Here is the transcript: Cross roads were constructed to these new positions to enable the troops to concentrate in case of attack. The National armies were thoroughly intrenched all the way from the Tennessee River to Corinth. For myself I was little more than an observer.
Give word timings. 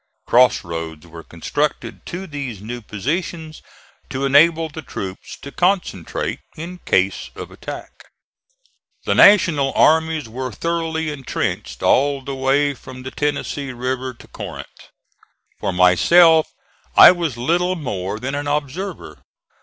Cross 0.25 0.63
roads 0.63 1.05
were 1.05 1.21
constructed 1.21 2.03
to 2.07 2.25
these 2.25 2.59
new 2.59 2.81
positions 2.81 3.61
to 4.09 4.25
enable 4.25 4.67
the 4.67 4.81
troops 4.81 5.37
to 5.39 5.51
concentrate 5.51 6.39
in 6.57 6.79
case 6.79 7.29
of 7.35 7.51
attack. 7.51 7.91
The 9.05 9.13
National 9.13 9.71
armies 9.75 10.27
were 10.27 10.51
thoroughly 10.51 11.11
intrenched 11.11 11.83
all 11.83 12.23
the 12.23 12.33
way 12.33 12.73
from 12.73 13.03
the 13.03 13.11
Tennessee 13.11 13.71
River 13.73 14.15
to 14.15 14.27
Corinth. 14.27 14.89
For 15.59 15.71
myself 15.71 16.47
I 16.97 17.11
was 17.11 17.37
little 17.37 17.75
more 17.75 18.19
than 18.19 18.33
an 18.33 18.47
observer. 18.47 19.21